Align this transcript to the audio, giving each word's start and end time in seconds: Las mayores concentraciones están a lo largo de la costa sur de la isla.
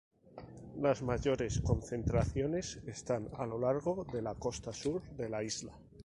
Las 0.77 1.03
mayores 1.03 1.61
concentraciones 1.63 2.81
están 2.87 3.29
a 3.37 3.45
lo 3.45 3.59
largo 3.59 4.03
de 4.11 4.23
la 4.23 4.33
costa 4.33 4.73
sur 4.73 5.03
de 5.09 5.29
la 5.29 5.43
isla. 5.43 5.77